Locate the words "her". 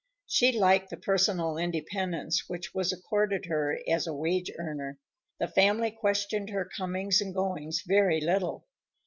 3.45-3.77, 6.49-6.65